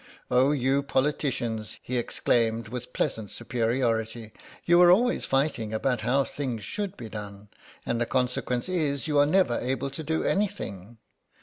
[0.31, 4.31] "Oh, you politicians!" he exclaimed, with pleasant superiority;
[4.65, 7.49] "you are always fighting about how things should be done,
[7.85, 10.97] and the consequence is you are never able to do anything.